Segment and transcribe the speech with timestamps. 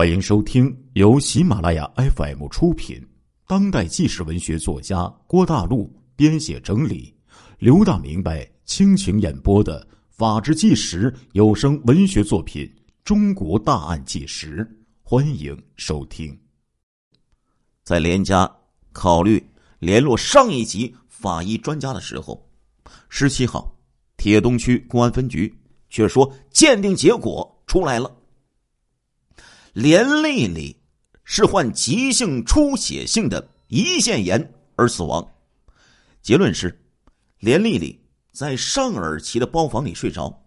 [0.00, 3.06] 欢迎收听由喜马拉雅 FM 出品、
[3.46, 7.14] 当代纪实文学作家郭大陆编写整理、
[7.58, 12.64] 刘大明白倾情演播的《法制纪实》有声文学作品
[13.04, 14.64] 《中国大案纪实》，
[15.02, 16.34] 欢迎收听。
[17.84, 18.50] 在连家
[18.92, 19.46] 考虑
[19.80, 22.42] 联络上一级法医专家的时候，
[23.10, 23.70] 十七号，
[24.16, 25.54] 铁东区公安分局
[25.90, 28.10] 却说鉴定结果出来了。
[29.72, 30.76] 连丽丽
[31.24, 35.26] 是患急性出血性的胰腺炎而死亡。
[36.22, 36.84] 结论是，
[37.38, 37.98] 连丽丽
[38.32, 40.44] 在上耳期的包房里睡着，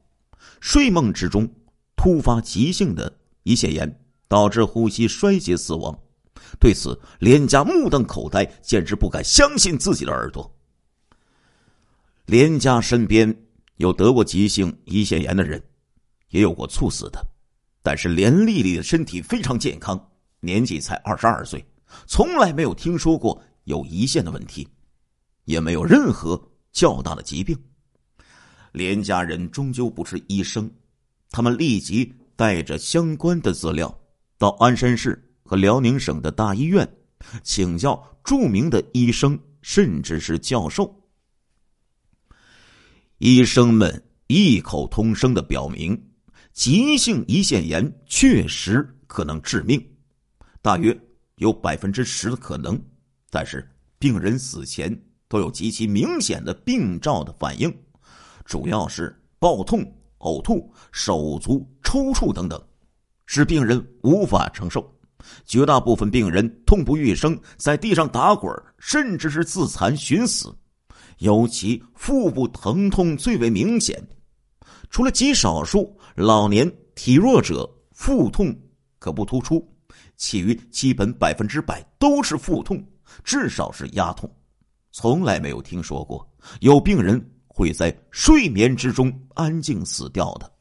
[0.60, 1.50] 睡梦之中
[1.96, 5.98] 突发急性的胰腺炎，导致呼吸衰竭死亡。
[6.60, 10.54] 对此，连家目瞪口呆，简直不敢相信自己的耳朵。
[12.26, 13.36] 连家身边
[13.78, 15.62] 有得过急性胰腺炎的人，
[16.30, 17.26] 也有过猝死的。
[17.84, 20.02] 但是连丽丽的身体非常健康，
[20.40, 21.64] 年纪才二十二岁，
[22.08, 24.66] 从来没有听说过有胰腺的问题，
[25.44, 27.56] 也没有任何较大的疾病。
[28.72, 30.72] 连家人终究不是医生，
[31.30, 33.94] 他们立即带着相关的资料
[34.38, 36.90] 到鞍山市和辽宁省的大医院，
[37.44, 40.92] 请教著名的医生，甚至是教授。
[43.18, 46.02] 医生们异口同声的表明。
[46.54, 49.84] 急性胰腺炎确实可能致命，
[50.62, 50.96] 大约
[51.38, 52.80] 有百分之十的可能。
[53.32, 54.96] 但是病人死前
[55.28, 57.76] 都有极其明显的病灶的反应，
[58.46, 59.84] 主要是暴痛、
[60.20, 62.64] 呕吐、手足抽搐等等，
[63.26, 64.88] 使病人无法承受。
[65.46, 70.56] 绝大部分病人痛不欲生，在地上打滚，甚至是自残寻死。
[71.18, 74.08] 尤其腹部疼痛最为明显。
[74.94, 78.56] 除了极少数老年体弱者腹痛
[79.00, 79.68] 可不突出，
[80.18, 82.80] 其余基本百分之百都是腹痛，
[83.24, 84.32] 至少是压痛。
[84.92, 90.54] 从来没有听说过有病人会在睡眠之中安静死掉的。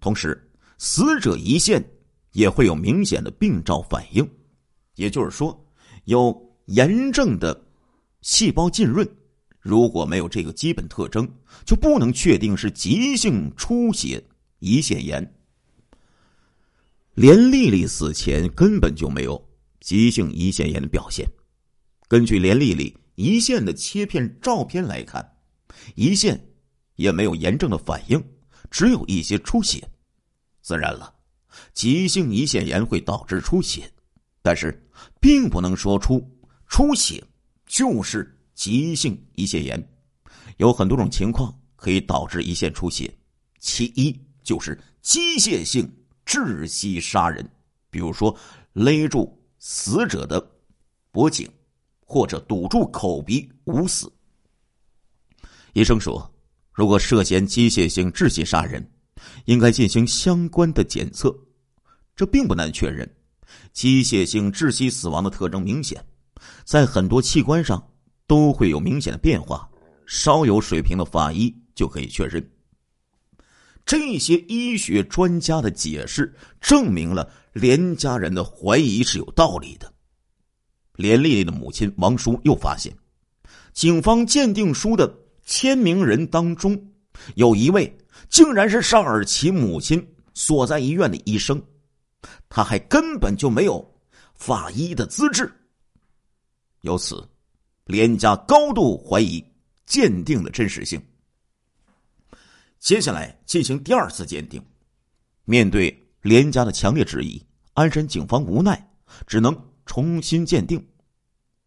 [0.00, 1.80] 同时，死者胰腺
[2.32, 4.28] 也会有明显的病灶反应，
[4.96, 5.56] 也就是说，
[6.06, 7.56] 有炎症的
[8.20, 9.08] 细胞浸润。
[9.64, 11.26] 如果没有这个基本特征，
[11.64, 14.22] 就不能确定是急性出血
[14.60, 15.34] 胰腺炎。
[17.14, 19.42] 连丽丽死前根本就没有
[19.80, 21.26] 急性胰腺炎的表现。
[22.08, 25.26] 根据连丽丽胰腺的切片照片来看，
[25.96, 26.38] 胰腺
[26.96, 28.22] 也没有炎症的反应，
[28.70, 29.82] 只有一些出血。
[30.60, 31.14] 自然了，
[31.72, 33.90] 急性胰腺炎会导致出血，
[34.42, 34.86] 但是
[35.22, 36.22] 并不能说出
[36.68, 37.24] 出血
[37.66, 38.30] 就是。
[38.54, 39.88] 急性胰腺炎
[40.58, 43.12] 有很多种情况可以导致胰腺出血，
[43.58, 45.90] 其一就是机械性
[46.24, 47.48] 窒息杀人，
[47.90, 48.34] 比如说
[48.72, 50.40] 勒住死者的
[51.10, 51.50] 脖颈，
[52.06, 54.10] 或者堵住口鼻捂死。
[55.72, 56.32] 医生说，
[56.72, 58.88] 如果涉嫌机械性窒息杀人，
[59.46, 61.36] 应该进行相关的检测。
[62.14, 63.12] 这并不难确认，
[63.72, 66.04] 机械性窒息死亡的特征明显，
[66.64, 67.90] 在很多器官上。
[68.26, 69.68] 都会有明显的变化，
[70.06, 72.50] 稍有水平的法医就可以确认。
[73.84, 79.92] 这些医学专家的解释证明了连家人的怀疑是有道理的。
[80.96, 82.96] 连丽丽的母亲王叔又发现，
[83.74, 85.14] 警方鉴定书的
[85.44, 86.80] 签名人当中
[87.34, 87.94] 有一位
[88.30, 90.02] 竟然是尚尔奇母亲
[90.32, 91.62] 所在医院的医生，
[92.48, 93.86] 他还根本就没有
[94.34, 95.52] 法医的资质。
[96.80, 97.22] 由此。
[97.84, 99.44] 连家高度怀疑
[99.86, 101.02] 鉴定的真实性。
[102.78, 104.62] 接下来进行第二次鉴定，
[105.44, 107.42] 面对连家的强烈质疑，
[107.74, 108.90] 鞍山警方无奈，
[109.26, 109.56] 只能
[109.86, 110.84] 重新鉴定。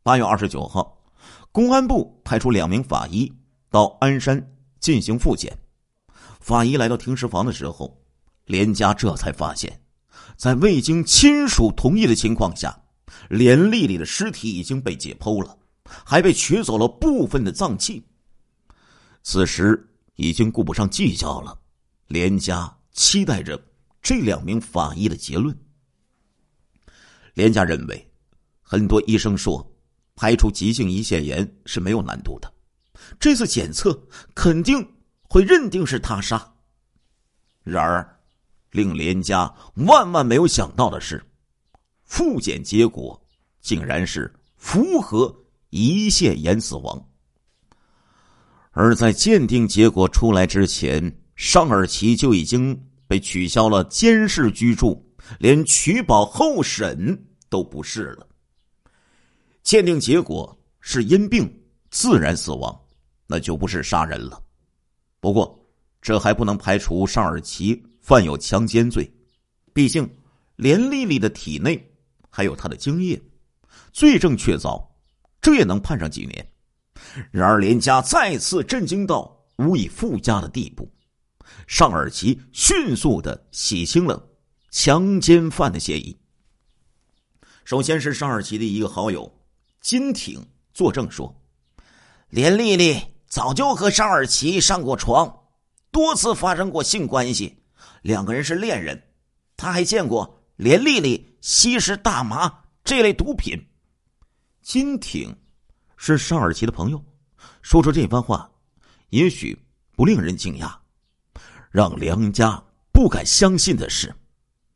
[0.03, 1.03] 八月二十九号，
[1.51, 3.31] 公安部派出两名法医
[3.69, 5.57] 到鞍山进行复检。
[6.39, 8.00] 法医来到停尸房的时候，
[8.45, 9.81] 连家这才发现，
[10.35, 12.80] 在未经亲属同意的情况下，
[13.30, 15.57] 连丽丽的尸体已经被解剖了。
[16.06, 18.06] 还被取走了部分的脏器。
[19.24, 21.60] 此时已经顾不上计较了，
[22.07, 23.62] 连家期待着
[24.01, 25.57] 这两名法医的结论。
[27.34, 28.12] 连家认为，
[28.62, 29.69] 很多医生说
[30.16, 32.51] 排除急性胰腺炎是没有难度的，
[33.19, 34.01] 这次检测
[34.34, 34.95] 肯定
[35.30, 36.56] 会认定是他杀。
[37.63, 38.19] 然而，
[38.72, 39.54] 令连家
[39.88, 41.24] 万万没有想到的是，
[42.06, 43.22] 复检结果
[43.60, 45.36] 竟然是符合。
[45.71, 47.09] 胰腺炎死亡，
[48.71, 55.05] 而在鉴定结果出来之前，尚尔奇就已经被取消了监视居住
[55.39, 58.27] 连取保候审都不是了。
[59.61, 61.51] 鉴定结果是因病
[61.89, 62.79] 自然死亡，
[63.27, 64.41] 那就不是杀人了。
[65.19, 65.59] 不过，
[66.01, 69.11] 这还不能排除尚尔奇犯有强奸罪，
[69.73, 70.09] 毕竟
[70.55, 71.91] 连丽丽的体内
[72.29, 73.21] 还有她的精液，
[73.91, 74.81] 罪证确凿，
[75.47, 76.51] 这也能判上几年。
[77.31, 80.91] 然而，连家再次震惊到无以复加的地步。
[81.67, 84.27] 尚尔奇迅速的洗清了
[84.71, 86.17] 强奸犯的嫌疑。
[87.63, 89.39] 首先是尚尔奇的一个好友
[89.79, 91.41] 金挺作证说，
[92.27, 95.33] 连丽丽早就和尚尔奇上过床，
[95.91, 97.63] 多次发生过性关系，
[98.01, 99.01] 两个人是恋人。
[99.55, 103.65] 他还见过连丽丽吸食大麻这类毒品。
[104.67, 105.33] 金挺
[105.95, 107.01] 是尚尔奇的朋友，
[107.61, 108.51] 说出这番话，
[109.11, 109.57] 也许
[109.95, 110.75] 不令人惊讶。
[111.71, 112.61] 让梁家
[112.91, 114.13] 不敢相信的是，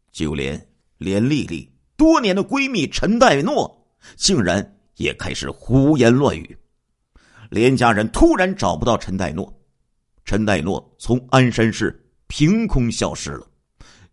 [0.10, 0.66] 就连
[0.98, 3.86] 连丽丽多年的闺蜜陈代诺，
[4.16, 6.58] 竟然也开始胡言乱语。
[7.50, 9.54] 连家人突然找不到陈代诺，
[10.24, 13.46] 陈代诺从鞍山市凭空消失了，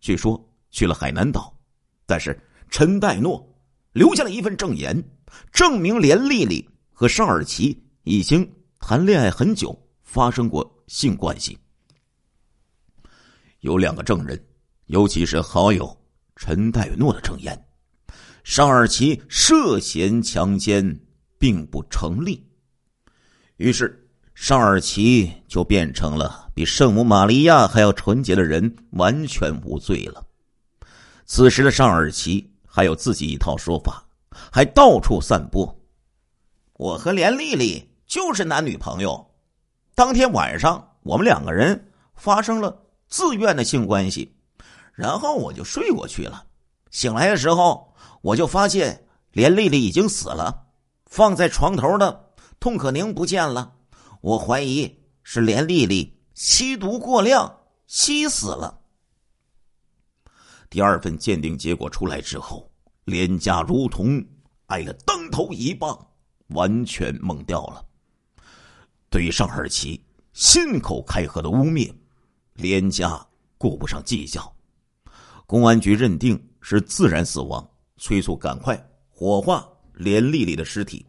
[0.01, 0.37] 据说
[0.71, 1.57] 去了海南岛。
[2.05, 2.37] 但是
[2.69, 3.41] 陈代诺
[3.93, 5.01] 留下了一份证言，
[5.51, 8.49] 证明连丽丽和尚尔奇已经
[8.79, 11.57] 谈恋爱很久，发生过性关系。
[13.59, 14.41] 有两个证人，
[14.85, 15.95] 尤其是好友
[16.35, 17.65] 陈代诺的证言，
[18.43, 20.99] 尚尔奇涉嫌强奸
[21.37, 22.45] 并不成立。
[23.57, 30.25] 于是，尚尔奇就变成了比圣母玛利亚还要纯洁的人，完全无罪了。
[31.25, 35.79] 此时的尚尔奇还有自己一套说法，还到处散播
[36.73, 39.29] ：“我和连丽丽就是男女朋友，
[39.95, 44.37] 当天晚上我们两个人发生了。”自愿的性关系，
[44.93, 46.45] 然后我就睡过去了。
[46.91, 47.91] 醒来的时候，
[48.21, 50.67] 我就发现连丽丽已经死了，
[51.07, 52.29] 放在床头的
[52.59, 53.73] 痛可宁不见了。
[54.21, 58.79] 我怀疑是连丽丽吸毒过量吸死了。
[60.69, 62.68] 第二份鉴定结果出来之后，
[63.09, 64.23] 连家如同
[64.67, 66.07] 挨了当头一棒，
[66.49, 67.83] 完全懵掉了。
[69.09, 69.99] 对于尚尔奇
[70.33, 71.91] 信口开河的污蔑。
[72.53, 73.25] 连家
[73.57, 74.53] 顾不上计较，
[75.45, 77.65] 公安局认定是自然死亡，
[77.95, 78.77] 催促赶快
[79.07, 81.05] 火化连丽丽的尸体。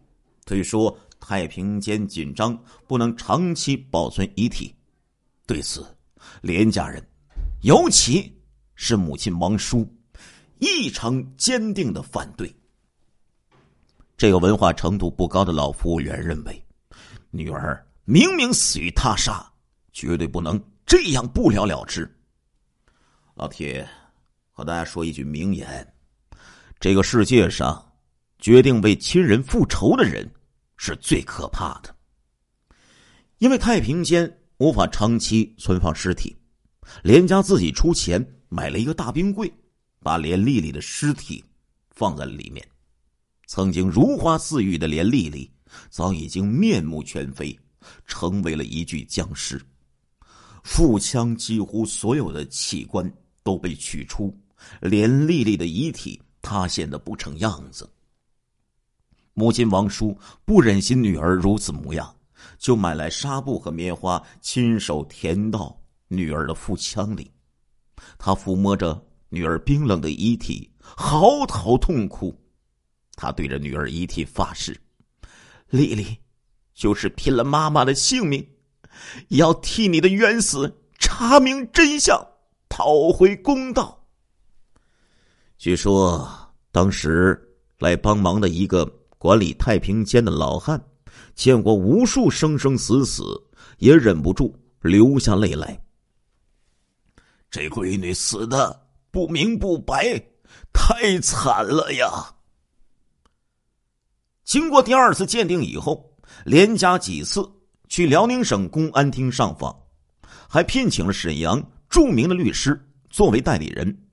[0.46, 2.56] 推说太平间紧张，
[2.86, 4.72] 不能长期保存遗体。
[5.44, 5.84] 对此，
[6.40, 7.04] 连家人，
[7.62, 8.32] 尤其
[8.76, 9.84] 是母亲王叔，
[10.60, 12.54] 异常坚定的反对。
[14.16, 16.62] 这个文化程度不高的老服务员认为，
[17.30, 19.50] 女儿明明死于他杀，
[19.92, 20.62] 绝对不能。
[20.84, 22.08] 这样不了了之。
[23.34, 23.88] 老铁，
[24.50, 25.94] 和大家说一句名言：
[26.78, 27.92] 这个世界上，
[28.38, 30.30] 决定为亲人复仇的人
[30.76, 31.94] 是最可怕的。
[33.38, 36.36] 因为太平间无法长期存放尸体，
[37.02, 39.50] 连家自己出钱买了一个大冰柜，
[40.00, 41.44] 把连丽丽的尸体
[41.90, 42.66] 放在了里面。
[43.46, 45.50] 曾经如花似玉的连丽丽，
[45.88, 47.58] 早已经面目全非，
[48.06, 49.60] 成为了一具僵尸。
[50.62, 53.12] 腹腔几乎所有的器官
[53.42, 54.36] 都被取出，
[54.80, 57.90] 连丽丽的遗体塌陷的不成样子。
[59.32, 62.14] 母亲王叔不忍心女儿如此模样，
[62.58, 67.30] 就买来纱布和棉花，亲手填到女儿的腹腔里。
[68.18, 72.38] 他抚摸着女儿冰冷的遗体，嚎啕痛哭。
[73.16, 74.78] 他对着女儿遗体发誓
[75.70, 76.18] ：“丽丽，
[76.74, 78.46] 就是拼了妈妈的性命。”
[79.28, 82.20] 也要替你的冤死查明真相，
[82.68, 84.04] 讨回公道。
[85.56, 86.28] 据说
[86.72, 87.40] 当时
[87.78, 88.84] 来帮忙的一个
[89.16, 90.82] 管理太平间的老汉，
[91.36, 93.22] 见过无数生生死死，
[93.78, 95.80] 也忍不住流下泪来。
[97.48, 98.79] 这闺女死的
[99.10, 100.22] 不明不白，
[100.72, 102.34] 太惨了呀！
[104.44, 107.48] 经过第二次鉴定以后，连加几次。
[107.88, 109.76] 去辽宁省公安厅上访，
[110.48, 114.06] 还聘请了沈阳著名的律师作为代理人。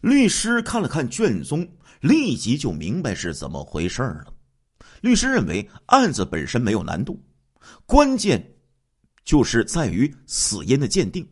[0.00, 1.68] 律师看了看卷宗，
[2.00, 4.32] 立即就明白是怎么回事了。
[5.02, 7.22] 律师认为案子本身没有难度，
[7.84, 8.56] 关键
[9.26, 11.28] 就是在于死因的鉴定。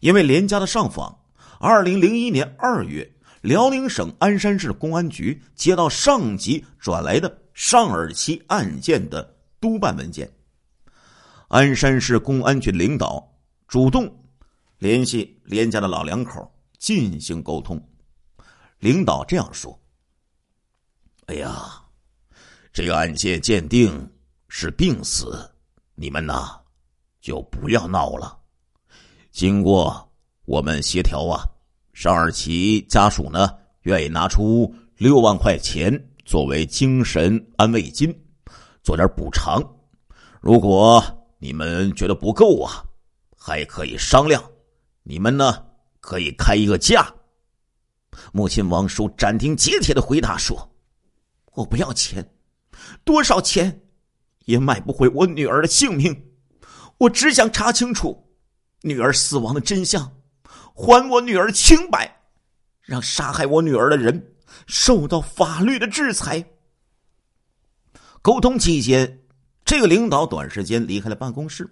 [0.00, 1.16] 因为连家的上访，
[1.60, 3.10] 二零零一年二月，
[3.40, 10.30] 辽宁省鞍山市公安局接到上级转来的尚尔期案件的督办文件。
[11.48, 13.28] 鞍山市公安局领导
[13.66, 14.24] 主动
[14.78, 16.48] 联系连家的老两口
[16.78, 17.82] 进行沟通，
[18.78, 19.76] 领导这样说
[21.26, 21.82] ：“哎呀，
[22.72, 24.08] 这个案件鉴定
[24.48, 25.50] 是病死，
[25.96, 26.60] 你们呐
[27.20, 28.38] 就不要闹了。
[29.32, 30.07] 经过
[30.48, 31.44] 我们协调啊，
[31.92, 33.50] 尚二奇家属呢
[33.82, 35.92] 愿意拿出六万块钱
[36.24, 38.10] 作为精神安慰金，
[38.82, 39.62] 做点补偿。
[40.40, 41.04] 如果
[41.38, 42.82] 你们觉得不够啊，
[43.36, 44.42] 还可以商量。
[45.02, 45.62] 你们呢
[46.00, 47.12] 可以开一个价。”
[48.32, 50.56] 母亲王叔斩钉截铁的回答说
[51.52, 52.26] ：“我不要钱，
[53.04, 53.82] 多少钱
[54.46, 56.24] 也买不回我女儿的性命。
[56.96, 58.26] 我只想查清楚
[58.80, 60.10] 女儿死亡的真相，
[60.80, 62.22] 还我女儿清白，
[62.82, 64.36] 让杀害我女儿的人
[64.68, 66.52] 受到法律的制裁。”
[68.22, 69.24] 沟通期间，
[69.64, 71.68] 这个领导短时间离开了办公室。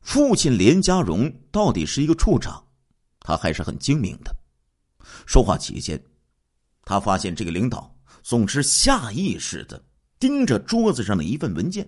[0.00, 2.64] 父亲连家荣到底是一个处长，
[3.20, 4.34] 他还是很精明的。
[5.26, 6.02] 说话期间，
[6.84, 9.84] 他发现这个领导总是下意识的
[10.18, 11.86] 盯着桌子上的一份文件。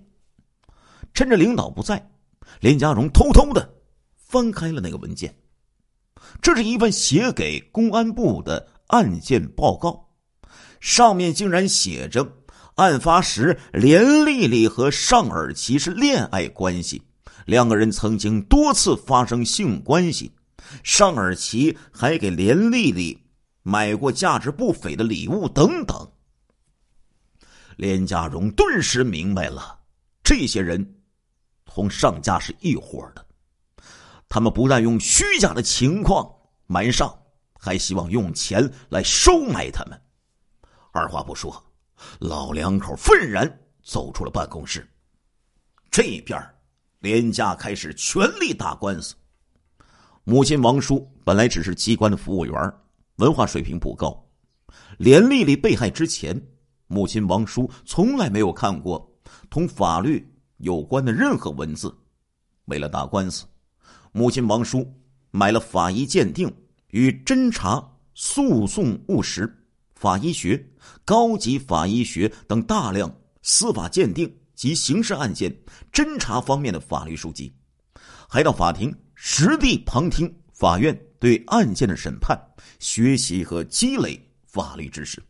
[1.15, 2.11] 趁着领导不在，
[2.61, 3.75] 连家荣偷偷的
[4.15, 5.35] 翻开了那个文件。
[6.41, 10.09] 这是一份写给公安部的案件报告，
[10.81, 12.27] 上面竟然写着：
[12.75, 17.03] 案发时连丽丽和尚尔奇是恋爱关系，
[17.47, 20.33] 两个人曾经多次发生性关系。
[20.83, 23.19] 尚尔奇还给连丽丽
[23.63, 26.11] 买过价值不菲的礼物等等。
[27.77, 29.79] 连家荣顿时明白了，
[30.23, 30.97] 这些人
[31.65, 33.24] 同尚家是一伙的。
[34.35, 36.29] 他们不但用虚假的情况
[36.67, 37.17] 瞒上，
[37.57, 39.97] 还希望用钱来收买他们。
[40.91, 41.65] 二话不说，
[42.19, 44.91] 老两口愤然走出了办公室。
[45.89, 46.45] 这边，
[46.99, 49.15] 连家开始全力打官司。
[50.25, 52.75] 母亲王叔本来只是机关的服务员，
[53.19, 54.21] 文化水平不高。
[54.99, 56.45] 连丽丽被害之前，
[56.89, 59.17] 母亲王叔从来没有看过
[59.49, 61.97] 同法律有关的任何文字。
[62.65, 63.47] 为了打官司，
[64.17, 64.89] 母亲王叔
[65.33, 66.49] 买了法医鉴定
[66.91, 69.53] 与侦查诉讼务实、
[69.97, 70.65] 法医学、
[71.05, 75.53] 高级法医学等大量司法鉴定及刑事案件
[75.93, 77.53] 侦查方面的法律书籍，
[78.29, 78.95] 还到法庭。
[79.17, 82.39] 实地旁听法院对案件的审判，
[82.79, 85.21] 学习和积累法律知识。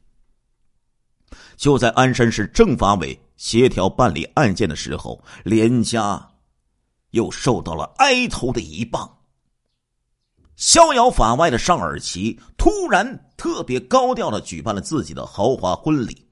[1.56, 6.28] 就在鞍山市政法委协调办理案件的时候，连家
[7.14, 9.09] 又受到了挨头的一棒。
[10.56, 16.26] 逍遥法外的尚尔奇突然特别高调的举办了自己的豪华婚礼，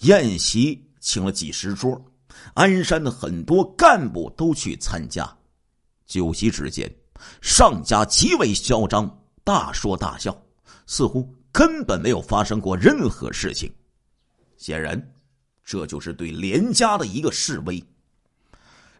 [0.00, 1.98] 宴席请了几十桌，
[2.54, 5.30] 鞍山的很多干部都去参加。
[6.06, 6.90] 酒席之间，
[7.40, 10.36] 尚家极为嚣张，大说大笑，
[10.86, 13.70] 似乎根本没有发生过任何事情。
[14.56, 15.14] 显然，
[15.64, 17.82] 这就是对连家的一个示威。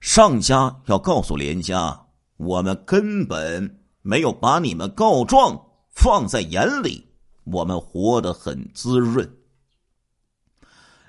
[0.00, 7.06] 上家要告诉连家，我们根本没有把你们告状放在眼里，
[7.44, 9.28] 我们活得很滋润。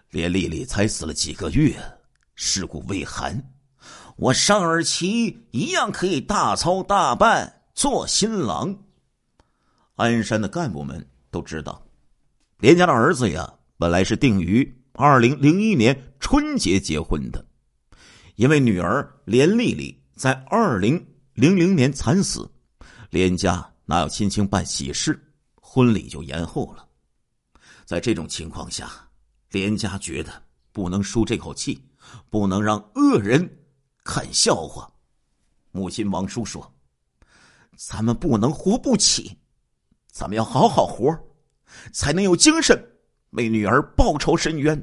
[0.09, 1.75] 连丽丽才死了几个月，
[2.33, 3.51] 尸骨未寒。
[4.15, 8.75] 我尚尔奇一样可以大操大办做新郎。
[9.95, 11.85] 鞍山的干部们都知道，
[12.57, 17.45] 连家的儿子呀，本来是定于二零零一年春节结婚的，
[18.39, 20.95] 因为女儿连丽丽在二零
[21.33, 22.49] 零零年惨死，
[23.09, 25.21] 连家哪有心情办喜事，
[25.55, 26.87] 婚礼就延后了。
[27.83, 28.89] 在这种情况下，
[29.49, 30.31] 连家觉得
[30.71, 31.85] 不能输这口气，
[32.29, 33.57] 不能让恶人。
[34.05, 34.89] 看笑话，
[35.71, 36.73] 母亲王叔说
[37.75, 39.37] ：“咱们不能活不起，
[40.13, 41.13] 咱们要好好活，
[41.91, 42.81] 才能有精神
[43.31, 44.81] 为女儿报仇伸冤。”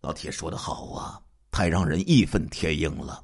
[0.00, 1.20] 老铁说的好啊，
[1.52, 3.22] 太让人义愤填膺了。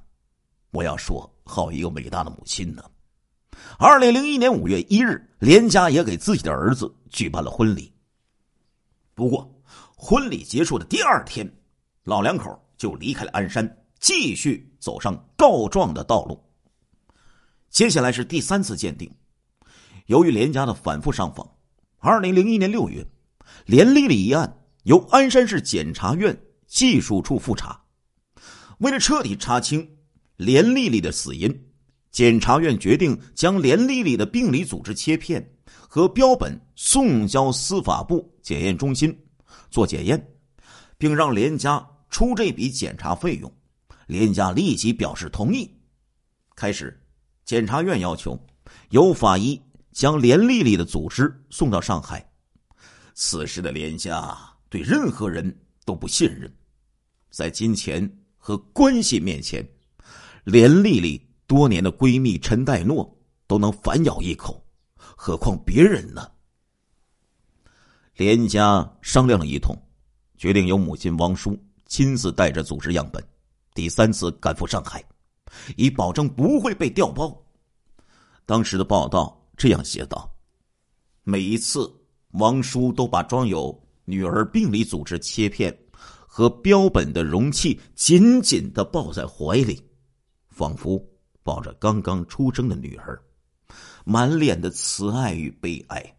[0.71, 2.85] 我要说，好一个伟大的母亲呢！
[3.79, 7.93] 二零零一年五月一日，连家也给自己的儿子举办了婚礼。
[9.15, 9.51] 不过，
[9.97, 11.51] 婚礼结束的第二天，
[12.05, 13.69] 老两口就离开了鞍山。
[13.99, 16.41] 继续走上告状的道路。
[17.69, 19.11] 接下来是第三次鉴定。
[20.07, 21.51] 由于连家的反复上访，
[21.99, 23.05] 二零零一年六月，
[23.67, 27.83] 连丽丽一案由鞍山市检察院技术处复查。
[28.79, 29.89] 为了彻底查清
[30.37, 31.53] 连丽丽的死因，
[32.11, 39.17] 检察院决定将连丽丽的病理组织切片和标本送交司法部检验中心
[39.71, 40.29] 做检验，
[40.97, 43.53] 并让连家出这笔检查费用。
[44.07, 45.71] 连家立即表示同意。
[46.57, 46.99] 开始，
[47.45, 48.39] 检察院要求
[48.91, 49.61] 由法医
[49.93, 52.27] 将连丽丽的组织送到上海。
[53.13, 54.35] 此时的连家
[54.69, 55.55] 对任何人
[55.85, 56.51] 都不信任，
[57.31, 59.69] 在金钱和关系面前，
[60.45, 64.65] 连丽丽多年的闺蜜陈代诺都能反咬一口，
[64.97, 66.31] 何况别人呢？
[68.15, 69.77] 连家商量了一通，
[70.37, 73.23] 决定由母亲王叔亲自带着组织样本，
[73.75, 75.05] 第三次赶赴上海，
[75.77, 77.37] 以保证不会被调包。
[78.47, 80.31] 当时的报道这样写道：
[81.25, 81.95] 每一次。
[82.33, 85.75] 王叔都把装有女儿病理组织切片
[86.39, 89.83] 和标本的容器紧紧的抱在怀里，
[90.51, 91.05] 仿佛
[91.43, 93.21] 抱着刚刚出生的女儿，
[94.05, 96.17] 满脸的慈爱与悲哀。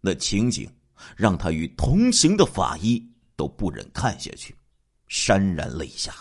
[0.00, 0.68] 那情景
[1.16, 3.00] 让他与同行的法医
[3.36, 4.56] 都不忍看下去，
[5.08, 6.12] 潸然泪下。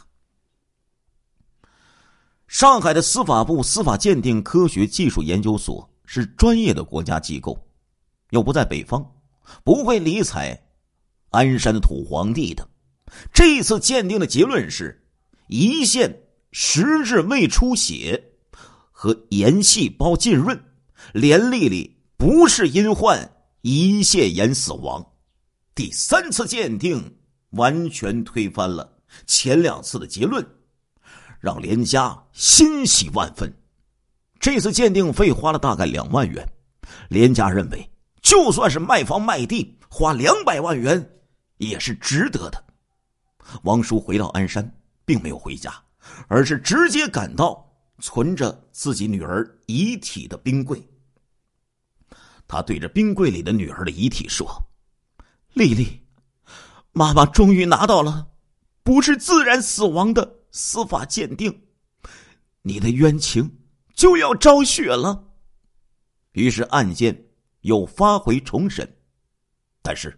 [2.48, 7.58] 上海的司法部司法鉴定科学技术研究所是专业的国家机构。
[8.30, 9.04] 又不在北方，
[9.64, 10.56] 不会理睬
[11.32, 12.70] 鞍山土皇帝的。
[13.34, 15.04] 这次鉴定的结论是：
[15.50, 18.32] 胰腺实质未出血
[18.92, 20.60] 和炎细胞浸润，
[21.14, 25.06] 连丽丽不是因患胰腺炎死亡。
[25.74, 27.18] 第三次鉴定
[27.52, 30.46] 完全推翻了前两次的结论，
[31.40, 33.54] 让连家欣喜万分。
[34.40, 36.48] 这次鉴定费花了大概两万元，
[37.10, 37.90] 连家认为。
[38.22, 41.10] 就算是卖房卖地，花两百万元
[41.58, 42.62] 也是值得的。
[43.64, 45.74] 王叔回到鞍山，并没有回家，
[46.28, 47.68] 而是直接赶到
[48.00, 50.86] 存着自己女儿遗体的冰柜。
[52.48, 54.64] 他对着冰柜里的女儿的遗体说
[55.54, 56.02] ：“丽丽，
[56.92, 58.28] 妈妈终于拿到了
[58.84, 61.64] 不是自然死亡的司法鉴定，
[62.62, 63.60] 你的冤情
[63.94, 65.26] 就要昭雪了。”
[66.34, 67.24] 于是案件。
[67.62, 68.98] 又发回重审，
[69.82, 70.18] 但是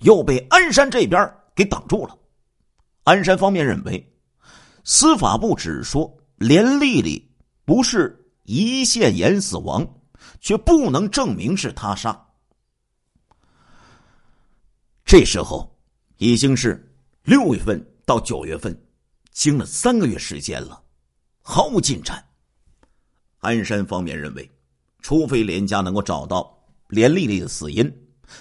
[0.00, 2.18] 又被鞍山这边给挡住了。
[3.10, 4.08] 鞍山方面认为，
[4.84, 7.28] 司法部只说连丽丽
[7.64, 9.84] 不是胰腺炎死亡，
[10.40, 12.16] 却不能证明是他杀。
[15.04, 15.76] 这时候
[16.18, 16.88] 已经是
[17.24, 18.80] 六月份到九月份，
[19.32, 20.80] 经了三个月时间了，
[21.42, 22.24] 毫无进展。
[23.40, 24.48] 鞍山方面认为，
[25.00, 26.56] 除非连家能够找到。
[26.86, 27.92] 连丽丽的死因，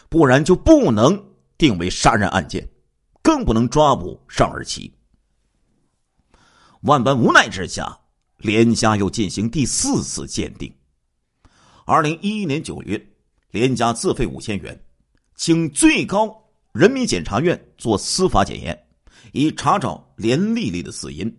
[0.10, 1.19] 不然就不能
[1.58, 2.67] 定为杀人案件，
[3.30, 4.92] 更不能抓捕尚尔奇。
[6.82, 7.96] 万般无奈之下，
[8.38, 10.74] 连家又进行第四次鉴定。
[11.86, 13.00] 二零一一年九月，
[13.52, 14.84] 连家自费五千元，
[15.36, 18.88] 请最高人民检察院做司法检验，
[19.32, 21.32] 以查找连丽丽的死因。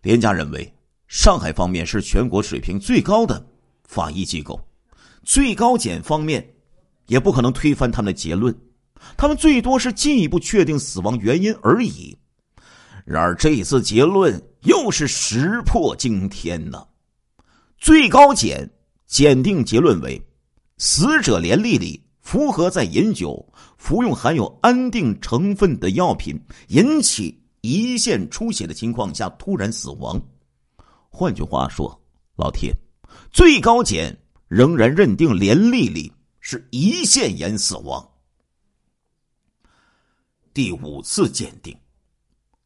[0.00, 0.74] 连家认为，
[1.08, 3.46] 上海方面是全国水平最高的
[3.84, 4.58] 法医机构。
[5.24, 6.54] 最高检方面
[7.08, 8.58] 也不可能推翻他们的结论，
[9.16, 12.16] 他们最多是进一步确定死亡原因而已。
[13.04, 16.86] 然而这一次结论又是石破惊天呢！
[17.78, 18.68] 最高检
[19.06, 20.20] 检定结论为：
[20.78, 30.20] 死者连丽丽符合在饮酒、服用含有安定成分的药品引起胰腺出血的情况下突然死亡。
[31.08, 32.00] 换句话说，
[32.36, 32.74] 老铁，
[33.32, 34.16] 最高检。
[34.48, 38.08] 仍然认定连丽丽是胰腺炎死亡。
[40.56, 41.76] 第五次鉴定，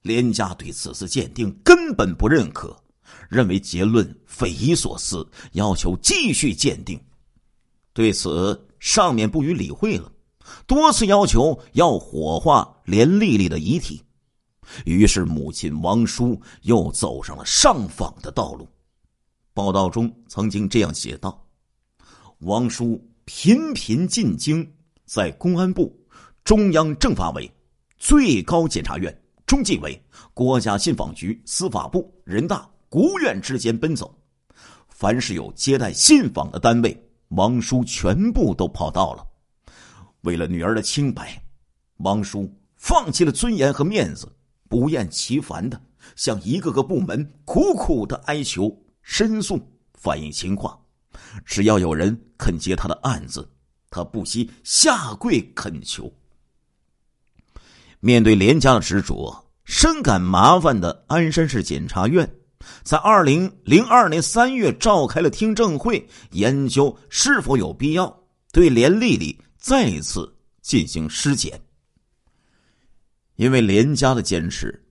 [0.03, 2.81] 连家对此次鉴定根本不认可，
[3.29, 7.03] 认为结论匪夷所思，要求继续鉴定。
[7.93, 10.13] 对此，上面不予理会了，
[10.69, 14.01] 多次要求要火化连丽丽的遗体。
[14.87, 18.69] 于是，母亲王叔又走上了上访的道路。
[19.53, 21.45] 报道中曾经这样写道。
[22.39, 24.73] 王叔频频进京，
[25.07, 25.93] 在公安部、
[26.45, 27.53] 中央政法委、
[28.01, 29.15] 最高检察院、
[29.47, 34.19] 中纪委、国家信访局、司法部、人大、国务院之间奔走。
[34.89, 39.27] 凡是有接待信访的单位，王叔全部都跑到了。
[40.23, 41.43] 为了女儿的清白，
[41.99, 44.27] 王叔放弃了尊严和面子，
[44.67, 45.79] 不厌其烦的
[46.17, 49.61] 向一个个部门苦苦的哀求、申诉、
[49.93, 50.81] 反映情况。
[51.45, 53.47] 只要有人肯接他的案子，
[53.91, 56.11] 他不惜下跪恳求。
[58.01, 62.29] 面对连家的执着，深感麻烦的鞍山市检察院，
[62.83, 71.61] 在二零零二年三月召开了听证会，研究是否有必要对连丽丽再次进行尸检。
[73.37, 74.83] 因为连家的坚持，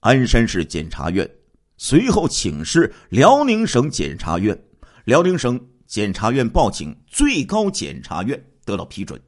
[0.00, 1.28] 鞍山市检察院
[1.76, 4.56] 随后请示辽宁省检察院，
[5.04, 5.58] 辽宁省。
[5.86, 9.22] 检察院报请最高检察院得到批准。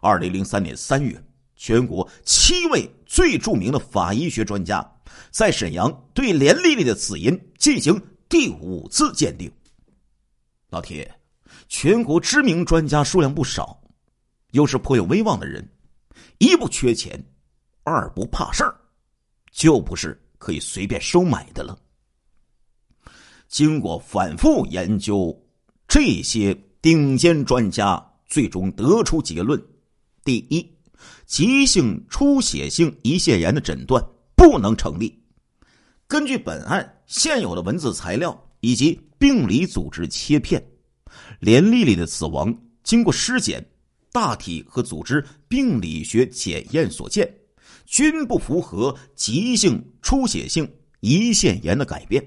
[0.00, 1.22] 二零零三年三月，
[1.64, 4.86] 全国七位最著名的法医学专家
[5.30, 7.98] 在沈阳对连丽丽的死因进行
[8.28, 9.50] 第五次鉴定。
[10.68, 11.10] 老铁，
[11.66, 13.82] 全国知名专家数量不少，
[14.50, 15.66] 又是颇有威望的人，
[16.36, 17.18] 一不缺钱，
[17.82, 18.78] 二不怕事儿，
[19.50, 21.78] 就不是可以随便收买的了。
[23.48, 25.34] 经过反复研究，
[25.88, 29.58] 这些顶尖专家最终得出结论。
[30.24, 30.73] 第一，
[31.26, 35.22] 急性出血性胰腺炎的诊断不能成立。
[36.06, 40.64] 根据本案现有的文字材料以及病理组织切片，
[41.40, 43.64] 连丽丽的死亡经过尸检、
[44.12, 47.34] 大体和组织病理学检验所见，
[47.86, 52.22] 均不符合急性出血性胰腺炎的改变。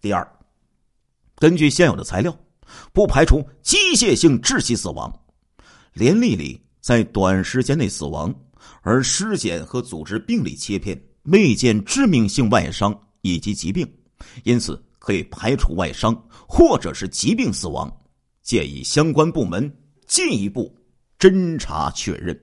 [0.00, 0.28] 第二，
[1.36, 2.36] 根据现有的材料，
[2.92, 5.12] 不排除机械性窒息死亡。
[5.94, 6.60] 连丽丽。
[6.80, 8.34] 在短时间内死亡，
[8.82, 13.86] 而尸检和组织病理切片未见致命性外伤以及疾病，
[14.44, 16.14] 因此可以排除外伤
[16.48, 17.94] 或者是疾病死亡。
[18.42, 19.70] 建议相关部门
[20.06, 20.74] 进一步
[21.18, 22.38] 侦查确认。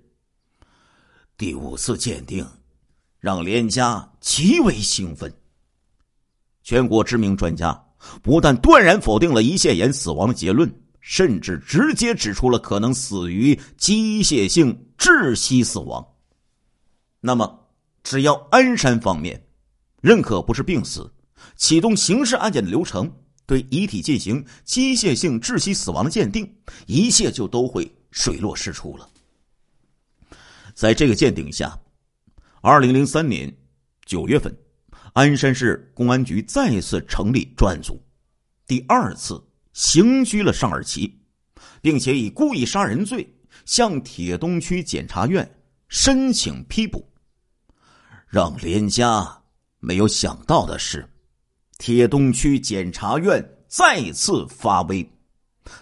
[1.35, 2.45] 第五次鉴定
[3.19, 5.33] 让连家极为兴奋。
[6.61, 7.73] 全国知名专家
[8.21, 10.71] 不但断然否定了胰腺炎死亡的结论。
[11.07, 16.03] 甚至直接指出了可能死于机械性窒息死亡。
[17.21, 17.67] 那么，
[18.03, 19.45] 只要鞍山方面
[20.01, 21.13] 认可不是病死，
[21.55, 23.15] 启动刑事案件的流程，
[23.45, 26.51] 对遗体进行机械性窒息死亡的鉴定，
[26.87, 29.07] 一切就都会水落石出了。
[30.73, 31.79] 在这个鉴定下，
[32.61, 33.55] 二零零三年
[34.05, 34.57] 九月份，
[35.13, 38.01] 鞍山市公安局再次成立专案组，
[38.65, 39.39] 第二次。
[39.75, 41.19] 刑拘了尚尔奇，
[41.81, 43.29] 并且以故意杀人罪
[43.65, 45.47] 向铁东区检察院
[45.89, 47.05] 申请批捕。
[48.25, 49.43] 让连家
[49.79, 51.05] 没有想到的是，
[51.77, 55.05] 铁东区检察院再次发威。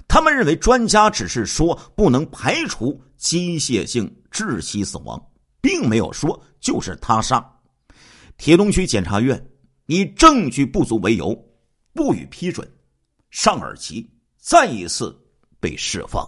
[0.08, 5.24] 他们认为专家只是说不能排除机械性窒息死亡，
[5.62, 7.48] 并没有说就是他杀。
[8.38, 9.52] 铁东区检察院
[9.86, 11.38] 以证据不足为由，
[11.94, 12.68] 不予批准。
[13.34, 15.12] 上尔奇再一次
[15.60, 16.24] 被释放。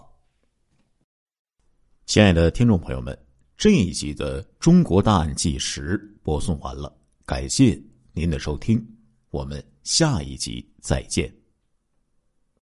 [2.04, 3.16] 亲爱的听众朋友们，
[3.56, 6.92] 这一集的《中国大案纪实》播送完了，
[7.24, 7.80] 感谢
[8.12, 8.84] 您的收听，
[9.30, 11.32] 我们下一集再见。